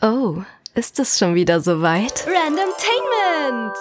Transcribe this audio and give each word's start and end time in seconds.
Oh, 0.00 0.42
ist 0.74 1.00
es 1.00 1.18
schon 1.18 1.34
wieder 1.34 1.60
soweit? 1.60 2.24
Randomtainment! 2.26 3.74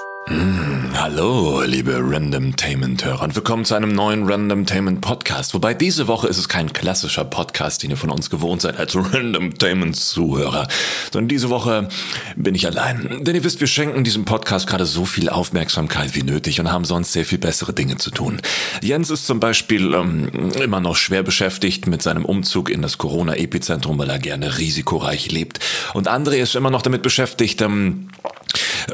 Hallo, 0.99 1.61
liebe 1.61 1.95
Randomtainment-Hörer 1.95 3.21
und 3.21 3.35
willkommen 3.35 3.65
zu 3.65 3.75
einem 3.75 3.93
neuen 3.93 4.27
Randomtainment-Podcast. 4.27 5.53
Wobei 5.53 5.75
diese 5.75 6.07
Woche 6.07 6.27
ist 6.27 6.39
es 6.39 6.49
kein 6.49 6.73
klassischer 6.73 7.23
Podcast, 7.23 7.83
den 7.83 7.91
ihr 7.91 7.97
von 7.97 8.09
uns 8.09 8.31
gewohnt 8.31 8.63
seid 8.63 8.77
als 8.79 8.95
Randomtainment-Zuhörer, 9.13 10.67
sondern 11.13 11.27
diese 11.27 11.51
Woche 11.51 11.87
bin 12.35 12.55
ich 12.55 12.65
allein. 12.65 13.23
Denn 13.23 13.35
ihr 13.35 13.43
wisst, 13.43 13.59
wir 13.59 13.67
schenken 13.67 14.03
diesem 14.03 14.25
Podcast 14.25 14.65
gerade 14.65 14.87
so 14.87 15.05
viel 15.05 15.29
Aufmerksamkeit 15.29 16.15
wie 16.15 16.23
nötig 16.23 16.59
und 16.59 16.71
haben 16.71 16.83
sonst 16.83 17.13
sehr 17.13 17.25
viel 17.25 17.37
bessere 17.37 17.73
Dinge 17.73 17.97
zu 17.97 18.09
tun. 18.09 18.41
Jens 18.81 19.11
ist 19.11 19.27
zum 19.27 19.39
Beispiel 19.39 19.93
ähm, 19.93 20.51
immer 20.59 20.79
noch 20.79 20.95
schwer 20.95 21.21
beschäftigt 21.21 21.85
mit 21.85 22.01
seinem 22.01 22.25
Umzug 22.25 22.71
in 22.71 22.81
das 22.81 22.97
Corona-Epizentrum, 22.97 23.99
weil 23.99 24.09
er 24.09 24.19
gerne 24.19 24.57
risikoreich 24.57 25.31
lebt. 25.31 25.59
Und 25.93 26.09
André 26.09 26.37
ist 26.37 26.55
immer 26.55 26.71
noch 26.71 26.81
damit 26.81 27.03
beschäftigt, 27.03 27.61
ähm, 27.61 27.67
ähm, 27.77 28.09
äh, 28.23 28.36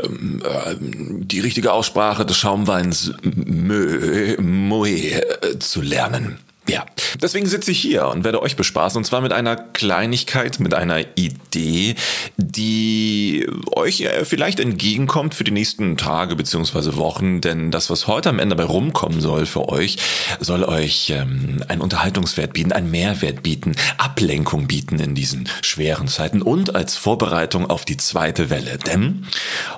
die 0.01 1.39
richtige 1.39 1.71
Aussprache 1.71 2.25
des 2.25 2.37
Schaumweins 2.37 3.13
Moe 3.23 4.89
äh, 4.89 5.59
zu 5.59 5.81
lernen. 5.81 6.37
Ja, 6.69 6.85
deswegen 7.21 7.45
sitze 7.45 7.71
ich 7.71 7.79
hier 7.79 8.07
und 8.07 8.23
werde 8.23 8.41
euch 8.41 8.55
bespaßen 8.55 8.97
und 8.97 9.03
zwar 9.03 9.19
mit 9.19 9.33
einer 9.33 9.57
Kleinigkeit, 9.57 10.61
mit 10.61 10.73
einer 10.73 11.01
Idee, 11.17 11.95
die 12.37 13.45
euch 13.75 14.07
vielleicht 14.23 14.61
entgegenkommt 14.61 15.35
für 15.35 15.43
die 15.43 15.51
nächsten 15.51 15.97
Tage 15.97 16.37
beziehungsweise 16.37 16.95
Wochen, 16.95 17.41
denn 17.41 17.69
das, 17.69 17.89
was 17.89 18.07
heute 18.07 18.29
am 18.29 18.39
Ende 18.39 18.55
dabei 18.55 18.71
rumkommen 18.71 19.19
soll 19.19 19.45
für 19.45 19.67
euch, 19.67 19.97
soll 20.39 20.63
euch 20.63 21.09
ähm, 21.09 21.61
einen 21.67 21.81
Unterhaltungswert 21.81 22.53
bieten, 22.53 22.71
einen 22.71 22.91
Mehrwert 22.91 23.43
bieten, 23.43 23.75
Ablenkung 23.97 24.67
bieten 24.67 24.99
in 24.99 25.15
diesen 25.15 25.49
schweren 25.63 26.07
Zeiten 26.07 26.41
und 26.41 26.75
als 26.75 26.95
Vorbereitung 26.95 27.69
auf 27.69 27.83
die 27.83 27.97
zweite 27.97 28.49
Welle. 28.49 28.77
Denn 28.77 29.25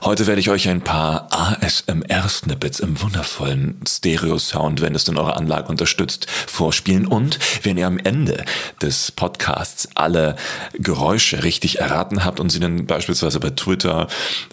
heute 0.04 0.28
werde 0.28 0.40
ich 0.40 0.52
euch 0.52 0.70
ein 0.70 0.82
paar 0.82 1.30
ASMR-Snippets 1.32 2.80
im 2.80 3.02
wundervollen 3.02 3.80
Stereo-Sound, 3.88 4.82
wenn 4.82 4.94
es 4.94 5.06
denn 5.06 5.18
eure 5.18 5.36
Anlage 5.36 5.70
unterstützt, 5.70 6.28
vorstellen 6.30 6.75
vorspielen. 6.76 7.08
Und 7.08 7.40
wenn 7.64 7.78
ihr 7.78 7.88
am 7.88 7.98
Ende 7.98 8.44
des 8.82 9.12
Podcasts 9.12 9.88
alle 9.96 10.36
Geräusche 10.74 11.44
richtig 11.44 11.80
erraten 11.80 12.26
habt 12.26 12.40
und 12.40 12.50
sie 12.50 12.60
dann 12.60 12.86
beispielsweise 12.86 13.40
bei 13.40 13.52
Twitter 13.52 14.08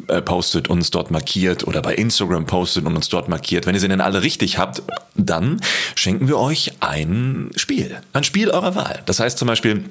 äh, 0.07 0.23
postet, 0.23 0.69
uns 0.69 0.91
dort 0.91 1.11
markiert 1.11 1.67
oder 1.67 1.83
bei 1.83 1.95
Instagram 1.95 2.47
postet 2.47 2.85
und 2.87 2.95
uns 2.95 3.09
dort 3.09 3.29
markiert, 3.29 3.67
wenn 3.67 3.75
ihr 3.75 3.81
sie 3.81 3.89
dann 3.89 4.01
alle 4.01 4.23
richtig 4.23 4.59
habt, 4.59 4.83
dann 5.17 5.61
schenken 5.95 6.29
wir 6.29 6.39
euch 6.39 6.73
ein 6.81 7.51
Spiel. 7.57 8.01
Ein 8.13 8.25
Spiel 8.25 8.51
eurer 8.51 8.77
Wahl. 8.77 9.03
Das 9.07 9.19
heißt 9.19 9.37
zum 9.37 9.49
Beispiel, 9.49 9.85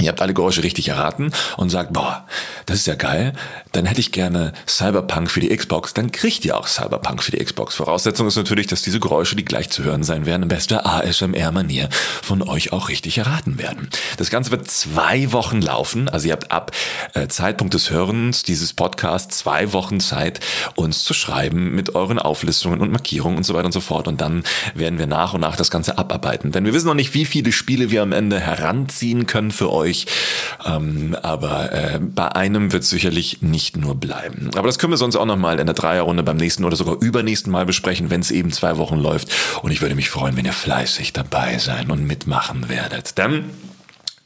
Ihr 0.00 0.10
habt 0.10 0.20
alle 0.20 0.34
Geräusche 0.34 0.62
richtig 0.62 0.88
erraten 0.88 1.32
und 1.56 1.70
sagt, 1.70 1.92
boah, 1.92 2.24
das 2.66 2.76
ist 2.76 2.86
ja 2.86 2.94
geil, 2.94 3.32
dann 3.72 3.84
hätte 3.84 4.00
ich 4.00 4.12
gerne 4.12 4.52
Cyberpunk 4.68 5.28
für 5.28 5.40
die 5.40 5.48
Xbox, 5.48 5.92
dann 5.92 6.12
kriegt 6.12 6.44
ihr 6.44 6.56
auch 6.56 6.68
Cyberpunk 6.68 7.20
für 7.20 7.32
die 7.32 7.42
Xbox. 7.42 7.74
Voraussetzung 7.74 8.28
ist 8.28 8.36
natürlich, 8.36 8.68
dass 8.68 8.82
diese 8.82 9.00
Geräusche, 9.00 9.34
die 9.34 9.44
gleich 9.44 9.70
zu 9.70 9.82
hören 9.82 10.04
sein 10.04 10.24
werden, 10.24 10.44
in 10.44 10.48
bester 10.48 10.86
ASMR-Manier 10.86 11.88
von 12.22 12.42
euch 12.42 12.72
auch 12.72 12.90
richtig 12.90 13.18
erraten 13.18 13.58
werden. 13.58 13.88
Das 14.18 14.30
Ganze 14.30 14.52
wird 14.52 14.70
zwei 14.70 15.32
Wochen 15.32 15.60
laufen, 15.62 16.08
also 16.08 16.28
ihr 16.28 16.32
habt 16.32 16.52
ab 16.52 16.70
äh, 17.14 17.26
Zeitpunkt 17.26 17.74
des 17.74 17.90
Hörens 17.90 18.44
dieses 18.44 18.74
Podcasts 18.74 19.38
zwei 19.38 19.72
Wochen 19.72 19.98
Zeit, 19.98 20.38
uns 20.76 21.02
zu 21.02 21.12
schreiben 21.12 21.74
mit 21.74 21.96
euren 21.96 22.20
Auflistungen 22.20 22.80
und 22.80 22.92
Markierungen 22.92 23.38
und 23.38 23.44
so 23.44 23.54
weiter 23.54 23.66
und 23.66 23.72
so 23.72 23.80
fort. 23.80 24.06
Und 24.06 24.20
dann 24.20 24.44
werden 24.74 25.00
wir 25.00 25.08
nach 25.08 25.34
und 25.34 25.40
nach 25.40 25.56
das 25.56 25.72
Ganze 25.72 25.98
abarbeiten. 25.98 26.52
Denn 26.52 26.64
wir 26.64 26.72
wissen 26.72 26.86
noch 26.86 26.94
nicht, 26.94 27.14
wie 27.14 27.24
viele 27.24 27.50
Spiele 27.50 27.90
wir 27.90 28.02
am 28.02 28.12
Ende 28.12 28.38
heranziehen 28.38 29.26
können 29.26 29.50
für 29.50 29.72
euch 29.72 29.77
euch. 29.78 30.06
Ähm, 30.66 31.16
aber 31.22 31.72
äh, 31.72 31.98
bei 32.00 32.28
einem 32.34 32.72
wird 32.72 32.84
sicherlich 32.84 33.42
nicht 33.42 33.76
nur 33.76 33.94
bleiben. 33.94 34.50
Aber 34.56 34.66
das 34.66 34.78
können 34.78 34.92
wir 34.92 34.98
sonst 34.98 35.16
auch 35.16 35.26
nochmal 35.26 35.58
in 35.58 35.66
der 35.66 35.74
Dreierrunde 35.74 36.22
beim 36.22 36.36
nächsten 36.36 36.64
oder 36.64 36.76
sogar 36.76 37.00
übernächsten 37.00 37.52
Mal 37.52 37.66
besprechen, 37.66 38.10
wenn 38.10 38.20
es 38.20 38.30
eben 38.30 38.52
zwei 38.52 38.76
Wochen 38.76 38.96
läuft. 38.96 39.28
Und 39.62 39.70
ich 39.70 39.80
würde 39.80 39.94
mich 39.94 40.10
freuen, 40.10 40.36
wenn 40.36 40.44
ihr 40.44 40.52
fleißig 40.52 41.12
dabei 41.12 41.58
sein 41.58 41.90
und 41.90 42.06
mitmachen 42.06 42.68
werdet. 42.68 43.18
Denn 43.18 43.44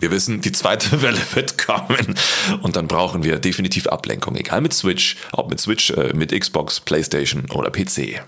wir 0.03 0.11
wissen, 0.11 0.41
die 0.41 0.53
zweite 0.53 1.01
Welle 1.03 1.21
wird 1.35 1.57
kommen 1.57 2.15
und 2.63 2.77
dann 2.77 2.89
brauchen 2.89 3.23
wir 3.23 3.39
definitiv 3.39 3.87
Ablenkung, 3.87 4.37
egal 4.37 4.61
mit 4.61 4.75
Switch, 4.75 5.17
ob 5.33 5.49
mit 5.49 5.61
Switch, 5.61 5.91
äh, 5.91 6.13
mit 6.13 6.39
Xbox, 6.39 6.81
PlayStation 6.81 7.49
oder 7.51 7.71
PC. 7.71 8.21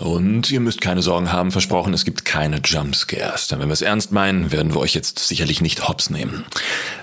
Und 0.00 0.50
ihr 0.50 0.58
müsst 0.58 0.80
keine 0.80 1.00
Sorgen 1.00 1.30
haben, 1.30 1.52
versprochen, 1.52 1.94
es 1.94 2.04
gibt 2.04 2.24
keine 2.24 2.60
Jumpscares. 2.62 3.46
Denn 3.46 3.60
wenn 3.60 3.68
wir 3.68 3.72
es 3.72 3.82
ernst 3.82 4.10
meinen, 4.10 4.50
werden 4.50 4.74
wir 4.74 4.80
euch 4.80 4.94
jetzt 4.94 5.20
sicherlich 5.20 5.60
nicht 5.60 5.88
hops 5.88 6.10
nehmen. 6.10 6.44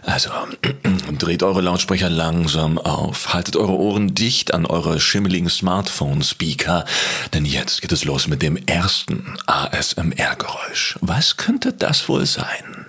Also, 0.04 0.30
dreht 1.18 1.44
eure 1.44 1.62
Lautsprecher 1.62 2.10
langsam 2.10 2.78
auf, 2.78 3.34
haltet 3.34 3.56
eure 3.56 3.78
Ohren 3.78 4.14
dicht 4.14 4.54
an 4.54 4.66
eure 4.66 5.00
schimmeligen 5.00 5.50
Smartphone-Speaker, 5.50 6.86
denn 7.34 7.46
jetzt 7.46 7.82
geht 7.82 7.94
es 7.94 8.04
los 8.04 8.28
mit 8.28 8.42
dem 8.42 8.58
ersten 8.58 9.38
ASMR-Geräusch. 9.46 10.98
Was 11.00 11.38
könnte 11.38 11.72
das 11.72 12.10
wohl 12.10 12.26
sein? 12.26 12.81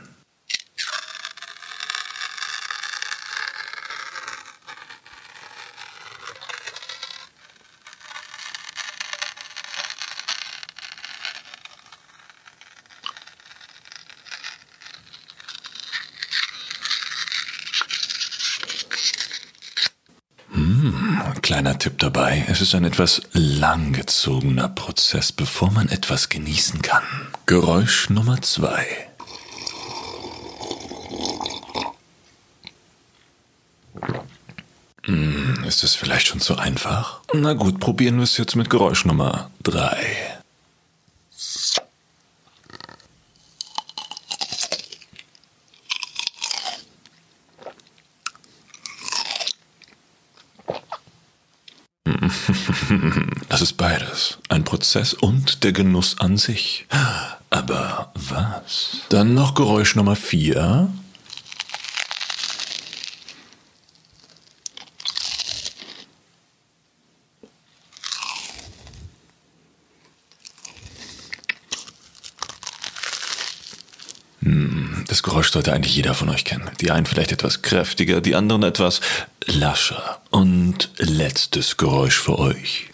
Kleiner 21.43 21.79
Tipp 21.79 21.99
dabei, 21.99 22.45
es 22.49 22.61
ist 22.61 22.75
ein 22.75 22.85
etwas 22.85 23.23
langgezogener 23.33 24.69
Prozess, 24.69 25.33
bevor 25.33 25.71
man 25.71 25.89
etwas 25.89 26.29
genießen 26.29 26.83
kann. 26.83 27.03
Geräusch 27.47 28.11
Nummer 28.11 28.41
zwei. 28.43 28.87
Hm, 35.05 35.65
ist 35.67 35.83
es 35.83 35.95
vielleicht 35.95 36.29
schon 36.29 36.41
zu 36.41 36.57
einfach? 36.57 37.21
Na 37.33 37.55
gut, 37.55 37.81
probieren 37.81 38.17
wir 38.17 38.25
es 38.25 38.37
jetzt 38.37 38.55
mit 38.55 38.71
Geräusch 38.71 39.05
Nummer 39.05 39.51
drei. 39.63 40.32
Das 53.49 53.61
ist 53.61 53.75
beides. 53.75 54.39
Ein 54.49 54.65
Prozess 54.65 55.13
und 55.13 55.63
der 55.65 55.73
Genuss 55.73 56.17
an 56.19 56.37
sich. 56.39 56.87
Aber 57.51 58.13
was? 58.15 58.99
Dann 59.11 59.35
noch 59.35 59.55
Geräusch 59.55 59.95
Nummer 59.95 60.17
4. 60.17 60.89
das 75.09 75.23
Geräusch 75.23 75.51
sollte 75.51 75.73
eigentlich 75.73 75.97
jeder 75.97 76.15
von 76.15 76.29
euch 76.29 76.45
kennen. 76.45 76.71
Die 76.81 76.91
einen 76.91 77.07
vielleicht 77.07 77.33
etwas 77.33 77.63
kräftiger, 77.63 78.21
die 78.21 78.35
anderen 78.35 78.63
etwas 78.63 79.01
lascher. 79.47 80.21
Und 80.31 80.91
letztes 80.99 81.77
Geräusch 81.77 82.19
für 82.19 82.39
euch. 82.39 82.87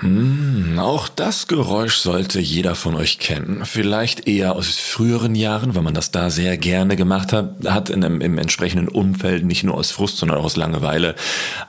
Hm, 0.00 0.78
auch 0.78 1.08
das 1.08 1.48
Geräusch 1.48 1.96
sollte 1.96 2.38
jeder 2.38 2.76
von 2.76 2.94
euch 2.94 3.18
kennen. 3.18 3.64
Vielleicht 3.64 4.28
eher 4.28 4.54
aus 4.54 4.68
früheren 4.76 5.34
Jahren, 5.34 5.74
weil 5.74 5.82
man 5.82 5.94
das 5.94 6.12
da 6.12 6.30
sehr 6.30 6.56
gerne 6.56 6.94
gemacht 6.94 7.32
hat, 7.32 7.56
hat 7.66 7.90
in 7.90 8.04
einem, 8.04 8.20
im 8.20 8.38
entsprechenden 8.38 8.86
Umfeld, 8.86 9.44
nicht 9.44 9.64
nur 9.64 9.74
aus 9.74 9.90
Frust, 9.90 10.18
sondern 10.18 10.38
auch 10.38 10.44
aus 10.44 10.56
Langeweile. 10.56 11.16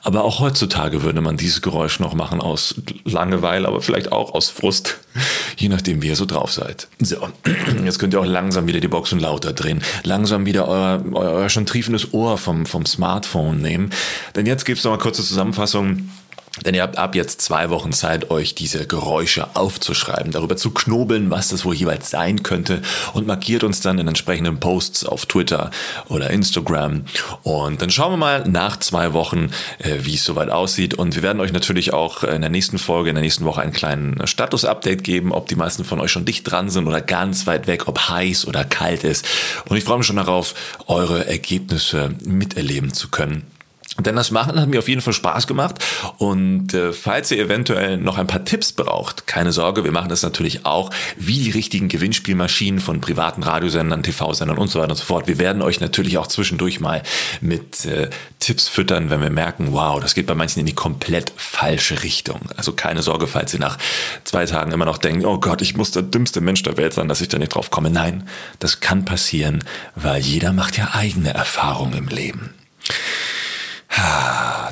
Aber 0.03 0.23
auch 0.23 0.39
heutzutage 0.39 1.01
würde 1.01 1.21
man 1.21 1.37
dieses 1.37 1.63
Geräusch 1.63 1.99
noch 1.99 2.13
machen 2.13 2.39
aus 2.39 2.75
Langeweile, 3.03 3.67
aber 3.67 3.81
vielleicht 3.81 4.11
auch 4.11 4.35
aus 4.35 4.49
Frust, 4.49 4.99
je 5.57 5.69
nachdem, 5.69 6.03
wie 6.03 6.09
ihr 6.09 6.15
so 6.15 6.25
drauf 6.25 6.51
seid. 6.51 6.87
So, 6.99 7.27
jetzt 7.83 7.97
könnt 7.97 8.13
ihr 8.13 8.19
auch 8.19 8.25
langsam 8.25 8.67
wieder 8.67 8.79
die 8.79 8.87
Boxen 8.87 9.19
lauter 9.19 9.53
drehen, 9.53 9.81
langsam 10.03 10.45
wieder 10.45 10.67
euer, 10.67 11.03
euer, 11.13 11.49
schon 11.49 11.65
triefendes 11.65 12.13
Ohr 12.13 12.37
vom, 12.37 12.67
vom 12.67 12.85
Smartphone 12.85 13.59
nehmen. 13.59 13.89
Denn 14.35 14.45
jetzt 14.45 14.65
gibt's 14.65 14.83
noch 14.83 14.91
mal 14.91 14.99
kurze 14.99 15.23
Zusammenfassung 15.23 16.09
Denn 16.65 16.75
ihr 16.75 16.81
habt 16.81 16.97
ab 16.97 17.15
jetzt 17.15 17.41
zwei 17.41 17.69
Wochen 17.69 17.91
Zeit, 17.91 18.29
euch 18.31 18.55
diese 18.55 18.85
Geräusche 18.87 19.55
aufzuschreiben, 19.55 20.31
darüber 20.31 20.57
zu 20.57 20.71
knobeln, 20.71 21.29
was 21.31 21.49
das 21.49 21.65
wohl 21.65 21.75
jeweils 21.75 22.09
sein 22.09 22.43
könnte 22.43 22.81
und 23.13 23.27
markiert 23.27 23.63
uns 23.63 23.81
dann 23.81 23.99
in 23.99 24.07
entsprechenden 24.07 24.59
Posts 24.59 25.05
auf 25.05 25.25
Twitter 25.25 25.71
oder 26.07 26.29
Instagram. 26.29 27.05
Und 27.43 27.81
dann 27.81 27.89
schauen 27.89 28.13
wir 28.13 28.17
mal 28.17 28.47
nach 28.47 28.77
zwei 28.77 29.13
Wochen, 29.13 29.51
äh, 29.79 29.97
wie 30.01 30.15
es 30.15 30.23
soweit 30.23 30.49
aussieht. 30.49 30.93
Und 30.93 31.15
wir 31.15 31.23
werden 31.23 31.39
euch 31.39 31.53
natürlich 31.53 31.93
auch 31.93 32.23
in 32.23 32.41
der 32.41 32.49
nächsten 32.49 32.77
Folge, 32.77 33.09
in 33.09 33.15
der 33.15 33.23
nächsten 33.23 33.45
Woche 33.45 33.61
einen 33.61 33.73
kleinen 33.73 34.25
Status-Update 34.25 35.03
geben, 35.03 35.31
ob 35.31 35.47
die 35.47 35.55
meisten 35.55 35.83
von 35.83 35.99
euch 35.99 36.11
schon 36.11 36.25
dicht 36.25 36.49
dran 36.49 36.69
sind 36.69 36.87
oder 36.87 37.01
ganz 37.01 37.47
weit 37.47 37.67
weg, 37.67 37.87
ob 37.87 38.09
heiß 38.09 38.47
oder 38.47 38.63
kalt 38.65 39.03
ist. 39.03 39.25
Und 39.67 39.77
ich 39.77 39.83
freue 39.83 39.97
mich 39.97 40.07
schon 40.07 40.15
darauf, 40.15 40.53
eure 40.87 41.27
Ergebnisse 41.27 42.11
miterleben 42.23 42.93
zu 42.93 43.09
können. 43.09 43.58
Denn 43.99 44.15
das 44.15 44.31
Machen 44.31 44.59
hat 44.59 44.69
mir 44.69 44.79
auf 44.79 44.87
jeden 44.87 45.01
Fall 45.01 45.13
Spaß 45.13 45.47
gemacht. 45.47 45.75
Und 46.17 46.73
äh, 46.73 46.93
falls 46.93 47.31
ihr 47.31 47.39
eventuell 47.39 47.97
noch 47.97 48.17
ein 48.17 48.27
paar 48.27 48.45
Tipps 48.45 48.71
braucht, 48.71 49.27
keine 49.27 49.51
Sorge, 49.51 49.83
wir 49.83 49.91
machen 49.91 50.09
das 50.09 50.23
natürlich 50.23 50.65
auch 50.65 50.89
wie 51.17 51.39
die 51.39 51.51
richtigen 51.51 51.87
Gewinnspielmaschinen 51.87 52.79
von 52.79 53.01
privaten 53.01 53.43
Radiosendern, 53.43 54.03
TV-Sendern 54.03 54.57
und 54.57 54.69
so 54.69 54.79
weiter 54.79 54.91
und 54.91 54.97
so 54.97 55.05
fort. 55.05 55.27
Wir 55.27 55.39
werden 55.39 55.61
euch 55.61 55.79
natürlich 55.79 56.17
auch 56.17 56.27
zwischendurch 56.27 56.79
mal 56.79 57.03
mit 57.41 57.85
äh, 57.85 58.09
Tipps 58.39 58.67
füttern, 58.67 59.09
wenn 59.09 59.21
wir 59.21 59.29
merken, 59.29 59.71
wow, 59.71 59.99
das 59.99 60.15
geht 60.15 60.27
bei 60.27 60.35
manchen 60.35 60.61
in 60.61 60.65
die 60.65 60.73
komplett 60.73 61.31
falsche 61.35 62.03
Richtung. 62.03 62.39
Also 62.55 62.73
keine 62.73 63.01
Sorge, 63.01 63.27
falls 63.27 63.53
ihr 63.53 63.59
nach 63.59 63.77
zwei 64.23 64.45
Tagen 64.45 64.71
immer 64.71 64.85
noch 64.85 64.97
denkt, 64.97 65.25
oh 65.25 65.39
Gott, 65.39 65.61
ich 65.61 65.75
muss 65.75 65.91
der 65.91 66.03
dümmste 66.03 66.41
Mensch 66.41 66.63
der 66.63 66.77
Welt 66.77 66.93
sein, 66.93 67.07
dass 67.07 67.21
ich 67.21 67.27
da 67.27 67.37
nicht 67.37 67.55
drauf 67.55 67.71
komme. 67.71 67.89
Nein, 67.89 68.27
das 68.59 68.79
kann 68.79 69.05
passieren, 69.05 69.63
weil 69.95 70.21
jeder 70.21 70.53
macht 70.53 70.77
ja 70.77 70.89
eigene 70.93 71.33
Erfahrungen 71.33 71.97
im 71.97 72.07
Leben. 72.07 72.53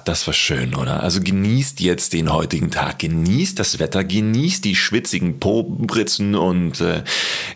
Das 0.07 0.25
war 0.25 0.33
schön, 0.33 0.73
oder? 0.73 1.03
Also 1.03 1.19
genießt 1.19 1.81
jetzt 1.81 2.13
den 2.13 2.31
heutigen 2.31 2.71
Tag, 2.71 2.99
genießt 2.99 3.59
das 3.59 3.77
Wetter, 3.77 4.05
genießt 4.05 4.63
die 4.63 4.73
schwitzigen 4.73 5.41
Pobritzen 5.41 6.35
und 6.35 6.79
äh, 6.79 7.03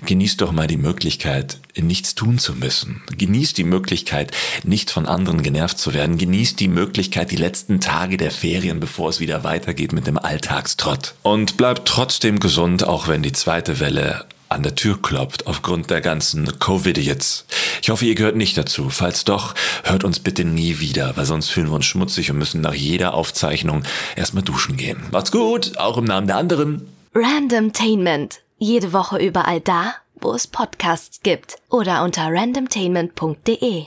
genießt 0.05 0.41
doch 0.41 0.51
mal 0.51 0.67
die 0.67 0.75
Möglichkeit, 0.75 1.59
nichts 1.77 2.13
tun 2.13 2.39
zu 2.39 2.53
müssen. 2.53 3.01
Genießt 3.17 3.57
die 3.57 3.63
Möglichkeit, 3.63 4.31
nicht 4.65 4.91
von 4.91 5.05
anderen 5.05 5.43
genervt 5.43 5.77
zu 5.77 5.93
werden. 5.93 6.17
Genießt 6.17 6.59
die 6.59 6.67
Möglichkeit, 6.67 7.31
die 7.31 7.37
letzten 7.37 7.79
Tage 7.79 8.17
der 8.17 8.31
Ferien, 8.31 8.81
bevor 8.81 9.09
es 9.09 9.21
wieder 9.21 9.45
weitergeht 9.45 9.93
mit 9.93 10.05
dem 10.05 10.17
Alltagstrott. 10.17 11.13
Und 11.23 11.55
bleibt 11.55 11.87
trotzdem 11.87 12.41
gesund, 12.41 12.85
auch 12.85 13.07
wenn 13.07 13.23
die 13.23 13.31
zweite 13.31 13.79
Welle 13.79 14.25
an 14.51 14.63
der 14.63 14.75
Tür 14.75 15.01
klopft 15.01 15.47
aufgrund 15.47 15.89
der 15.89 16.01
ganzen 16.01 16.59
Covid 16.59 16.97
jetzt. 16.97 17.45
Ich 17.81 17.89
hoffe, 17.89 18.05
ihr 18.05 18.15
gehört 18.15 18.35
nicht 18.35 18.57
dazu. 18.57 18.89
Falls 18.89 19.25
doch, 19.25 19.55
hört 19.83 20.03
uns 20.03 20.19
bitte 20.19 20.43
nie 20.43 20.79
wieder, 20.79 21.15
weil 21.17 21.25
sonst 21.25 21.49
fühlen 21.49 21.69
wir 21.69 21.75
uns 21.75 21.85
schmutzig 21.85 22.31
und 22.31 22.37
müssen 22.37 22.61
nach 22.61 22.73
jeder 22.73 23.13
Aufzeichnung 23.13 23.83
erstmal 24.15 24.43
duschen 24.43 24.77
gehen. 24.77 25.03
Macht's 25.11 25.31
gut, 25.31 25.77
auch 25.77 25.97
im 25.97 26.05
Namen 26.05 26.27
der 26.27 26.37
anderen. 26.37 26.87
Randomtainment. 27.13 28.39
Jede 28.57 28.93
Woche 28.93 29.17
überall 29.17 29.59
da, 29.59 29.95
wo 30.15 30.33
es 30.33 30.47
Podcasts 30.47 31.21
gibt. 31.23 31.57
Oder 31.69 32.03
unter 32.03 32.27
randomtainment.de. 32.27 33.85